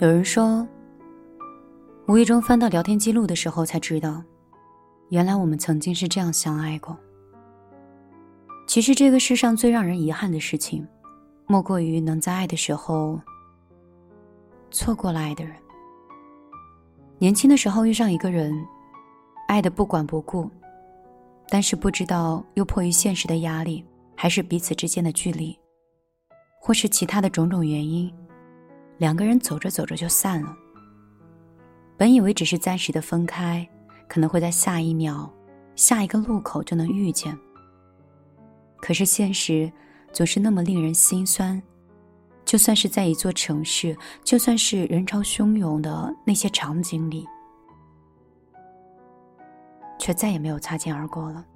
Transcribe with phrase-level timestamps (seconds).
[0.00, 0.66] 有人说，
[2.08, 4.24] 无意中翻到聊天记录的时候，才知道，
[5.10, 6.96] 原来我们曾经是这样相爱过。
[8.66, 10.88] 其实这个世上最让人遗憾的事情，
[11.46, 13.20] 莫过于能在爱的时候
[14.70, 15.54] 错过了爱的人。
[17.18, 18.54] 年轻的时候遇上一个人，
[19.48, 20.50] 爱的不管不顾，
[21.50, 23.84] 但是不知道又迫于现实的压力，
[24.16, 25.54] 还是彼此之间的距离，
[26.58, 28.10] 或是其他的种种原因。
[29.00, 30.54] 两个人走着走着就散了。
[31.96, 33.66] 本以为只是暂时的分开，
[34.06, 35.32] 可能会在下一秒、
[35.74, 37.36] 下一个路口就能遇见。
[38.76, 39.72] 可是现实
[40.12, 41.60] 总是那么令人心酸。
[42.44, 47.26] 就算是在一座城市，就算是人潮汹涌的那些场景里，
[49.98, 51.46] 却再也没有擦肩而过了。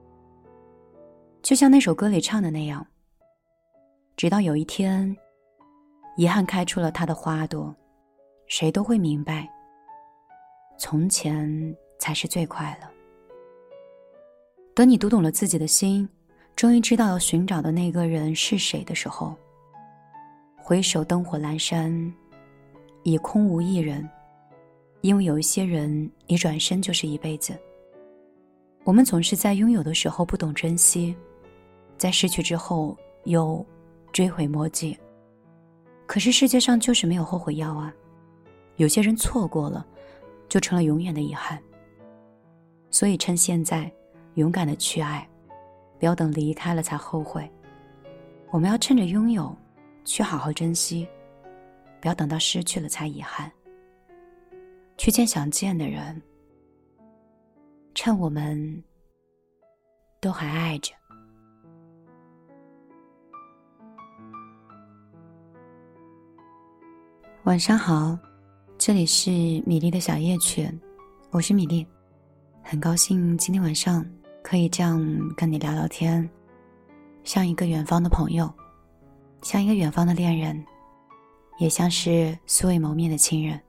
[1.43, 2.87] 就像那首歌里唱的那样，
[4.17, 5.15] 直到有一天。
[6.17, 7.75] 遗憾开出了它的花朵，
[8.47, 9.49] 谁都会明白。
[10.79, 12.89] 从前才是最快乐。
[14.75, 16.09] 等你读懂了自己的心，
[16.57, 19.35] 终于知道要寻找的那个人是谁的时候，
[20.57, 22.13] 回首灯火阑珊，
[23.03, 24.09] 已空无一人。
[25.01, 27.55] 因为有一些人，一转身就是一辈子。
[28.85, 31.15] 我们总是在拥有的时候不懂珍惜，
[31.99, 33.65] 在失去之后又
[34.13, 34.99] 追悔莫及。
[36.07, 37.93] 可是世界上就是没有后悔药啊！
[38.77, 39.87] 有些人错过了，
[40.49, 41.63] 就成了永远的遗憾。
[42.91, 43.91] 所以趁现在，
[44.35, 45.29] 勇敢的去爱，
[45.99, 47.51] 不要等离开了才后悔。
[48.51, 49.57] 我们要趁着拥有，
[50.05, 51.09] 去好好珍惜，
[52.01, 53.51] 不要等到失去了才遗憾。
[54.97, 56.23] 去见想见的人，
[57.95, 58.85] 趁我们
[60.21, 60.93] 都还爱着。
[67.45, 68.19] 晚上好，
[68.79, 69.31] 这里是
[69.67, 70.67] 米粒的小夜曲，
[71.31, 71.87] 我是米粒，
[72.63, 74.03] 很高兴今天晚上
[74.43, 74.99] 可以这样
[75.37, 76.27] 跟你聊聊天，
[77.23, 78.51] 像一个远方的朋友，
[79.43, 80.65] 像一个远方的恋人，
[81.59, 83.61] 也像是素未谋面的亲人。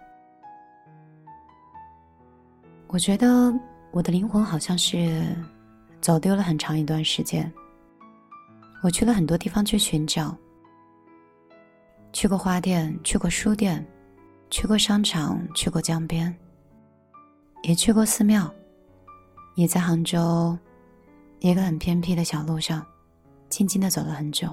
[2.88, 3.54] 我觉得
[3.92, 5.22] 我的灵魂好像是
[6.00, 7.52] 走丢了很长一段时间，
[8.82, 10.34] 我去了很多地方去寻找。
[12.16, 13.86] 去过花店，去过书店，
[14.50, 16.34] 去过商场，去过江边，
[17.64, 18.50] 也去过寺庙，
[19.56, 20.58] 也在杭州
[21.42, 22.88] 一个很偏僻的小路上，
[23.50, 24.48] 静静的走了很久。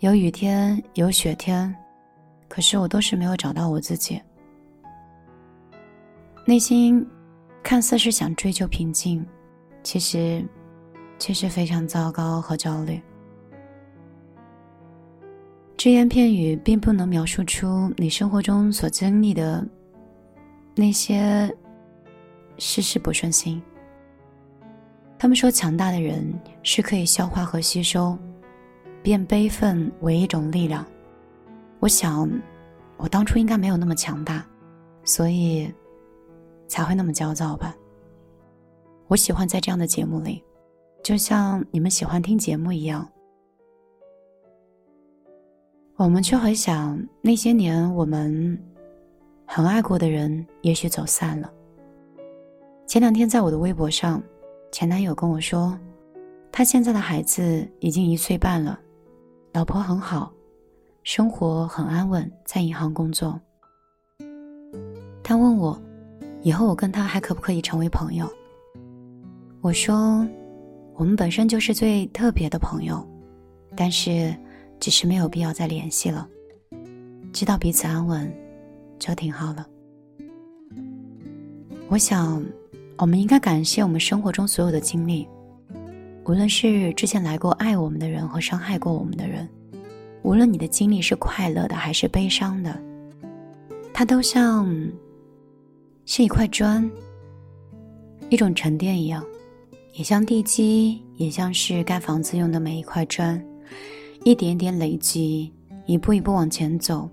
[0.00, 1.72] 有雨天，有雪天，
[2.48, 4.20] 可是我都是没有找到我自己。
[6.44, 7.08] 内心
[7.62, 9.24] 看似是想追求平静，
[9.84, 10.44] 其实
[11.20, 13.00] 却是非常糟糕和焦虑。
[15.76, 19.64] 只言片语并不能描述出你生活中所经历的
[20.74, 21.54] 那些
[22.56, 23.62] 事事不顺心。
[25.18, 26.26] 他们说，强大的人
[26.62, 28.18] 是可以消化和吸收，
[29.02, 30.84] 变悲愤为一种力量。
[31.78, 32.28] 我想，
[32.96, 34.44] 我当初应该没有那么强大，
[35.04, 35.72] 所以
[36.66, 37.74] 才会那么焦躁吧。
[39.08, 40.42] 我喜欢在这样的节目里，
[41.04, 43.06] 就像你们喜欢听节目一样。
[45.96, 48.62] 我们却回想那些年，我们
[49.46, 51.50] 很爱过的人，也许走散了。
[52.86, 54.22] 前两天在我的微博上，
[54.70, 55.76] 前男友跟我说，
[56.52, 58.78] 他现在的孩子已经一岁半了，
[59.54, 60.30] 老婆很好，
[61.02, 63.40] 生活很安稳，在银行工作。
[65.22, 65.80] 他问我，
[66.42, 68.30] 以后我跟他还可不可以成为朋友？
[69.62, 70.28] 我说，
[70.92, 73.02] 我们本身就是最特别的朋友，
[73.74, 74.36] 但是。
[74.78, 76.28] 只是没有必要再联系了，
[77.32, 78.32] 知道彼此安稳，
[78.98, 79.66] 就挺好了。
[81.88, 82.44] 我想，
[82.98, 85.26] 我们应该感谢我们生活中所有的经历，
[86.24, 89.48] 无论是之前来过爱我们的人和伤害过我们的人，
[90.22, 92.80] 无论你的经历是快乐的还是悲伤的，
[93.92, 94.66] 它都像
[96.04, 96.88] 是一块砖，
[98.30, 99.24] 一种沉淀一样，
[99.92, 103.40] 也像地基，也像是盖房子用的每一块砖。
[104.26, 105.52] 一点点累积，
[105.84, 107.08] 一步一步往前走，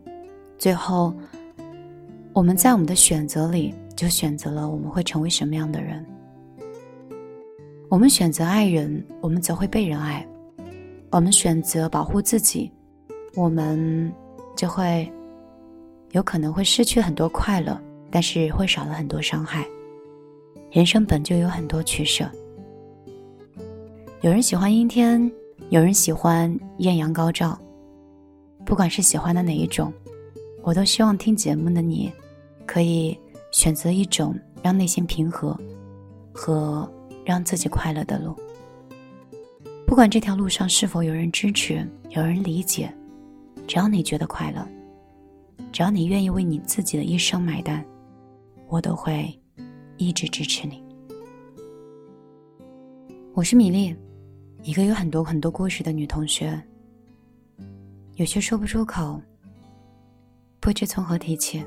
[0.57, 1.13] 最后，
[2.33, 6.03] 我们在我们的选择里就选择了我们会成为什么样的人。
[7.87, 10.25] 我们选择爱人，我们则会被人爱；
[11.11, 12.71] 我们选择保护自己，
[13.35, 14.11] 我们
[14.55, 15.07] 就会
[16.13, 17.79] 有可能会失去很多快乐，
[18.09, 19.63] 但是会少了很多伤害。
[20.71, 22.27] 人生本就有很多取舍，
[24.21, 25.31] 有人喜欢阴天。
[25.73, 27.59] 有人喜欢艳阳高照，
[28.63, 29.91] 不管是喜欢的哪一种，
[30.61, 32.13] 我都希望听节目的你，
[32.67, 33.19] 可以
[33.51, 35.59] 选择一种让内心平和
[36.31, 36.87] 和
[37.25, 38.35] 让自己快乐的路。
[39.87, 42.93] 不管这条路上是否有人支持、有人理解，
[43.65, 44.63] 只要你觉得快乐，
[45.71, 47.83] 只要你愿意为你自己的一生买单，
[48.67, 49.27] 我都会
[49.97, 50.83] 一直支持你。
[53.33, 53.95] 我是米粒，
[54.63, 56.59] 一个有很多很多故事的女同学。
[58.15, 59.21] 有些说不出口。
[60.61, 61.61] 不知从何提起，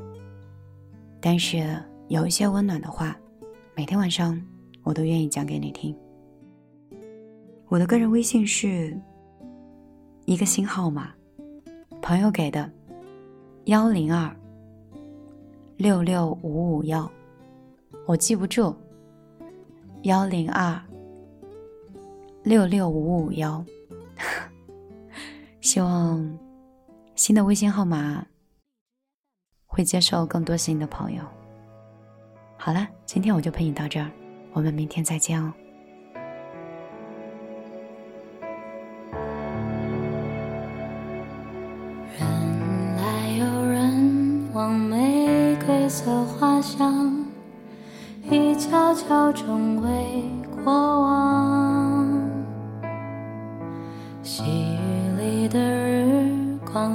[1.20, 1.78] 但是
[2.08, 3.14] 有一些温暖的话，
[3.74, 4.42] 每天晚上
[4.82, 5.94] 我都愿意讲给你听。
[7.68, 8.98] 我的个人微信是
[10.24, 11.12] 一个新号码，
[12.00, 12.72] 朋友给的，
[13.66, 14.34] 幺零二
[15.76, 17.10] 六六五五幺，
[18.06, 18.74] 我记不住，
[20.04, 20.80] 幺零二
[22.46, 23.64] 六六五五幺，
[25.60, 26.38] 希望
[27.16, 28.24] 新的微信号码。
[29.66, 31.22] 会接受更多新的朋友。
[32.56, 34.08] 好了，今天我就陪你到这儿，
[34.52, 35.52] 我们明天再见哦。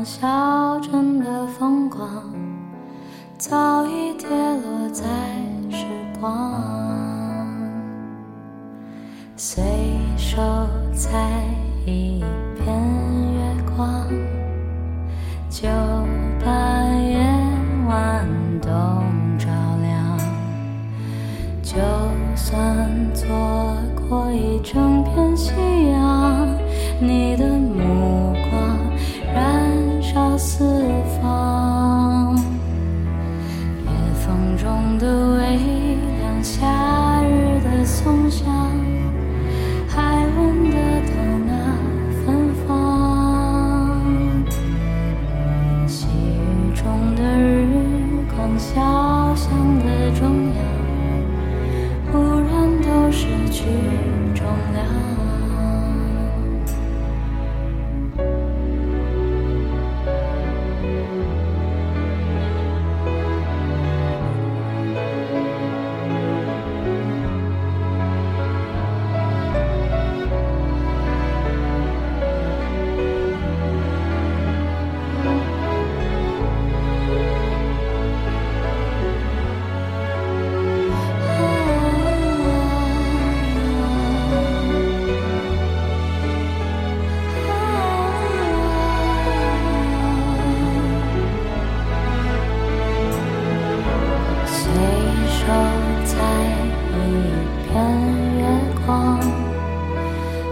[0.06, 2.08] 小镇的风光。
[3.38, 4.11] 早已
[30.44, 30.64] 四
[31.22, 32.36] 方。
[33.86, 33.92] 夜
[34.26, 35.41] 风中的微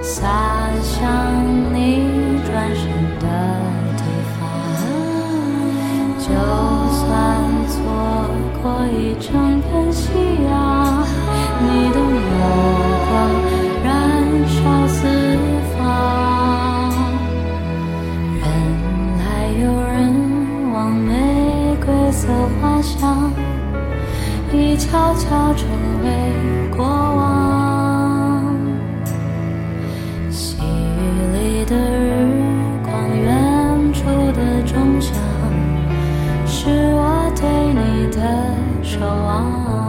[0.01, 0.25] 洒
[0.81, 0.98] 向
[1.74, 2.07] 你
[2.46, 2.88] 转身
[3.19, 3.25] 的
[3.98, 4.04] 地
[4.36, 4.40] 方，
[6.19, 6.28] 就
[6.96, 7.06] 算
[7.68, 7.74] 错
[8.62, 9.28] 过一整
[9.62, 10.01] 片夕
[10.46, 11.04] 阳，
[11.62, 12.10] 你的目
[13.10, 13.12] 光
[13.84, 13.88] 燃
[14.48, 14.57] 烧
[14.88, 14.98] 四
[15.78, 15.78] 方。
[18.40, 18.44] 人
[19.19, 19.24] 来
[19.62, 19.94] 又人
[20.74, 21.10] 往，玫
[21.86, 22.22] 瑰色
[22.62, 23.32] 花香，
[24.53, 25.88] 已悄悄中。
[38.00, 38.22] 你的
[38.82, 39.88] 守望。